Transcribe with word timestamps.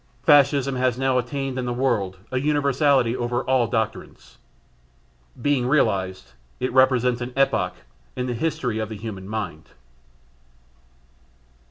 Fascism 0.23 0.77
has 0.77 0.97
now 0.97 1.19
attained 1.19 1.59
in 1.59 1.65
the 1.65 1.71
world 1.73 2.17
an 2.31 2.41
universality 2.43 3.15
over 3.15 3.43
all 3.43 3.67
doctrines. 3.67 4.39
Being 5.39 5.67
realised, 5.67 6.33
it 6.59 6.73
represents 6.73 7.21
an 7.21 7.33
epoch 7.35 7.73
in 8.15 8.25
the 8.25 8.33
history 8.33 8.79
of 8.79 8.89
the 8.89 8.97
human 8.97 9.27
mind. 9.29 9.67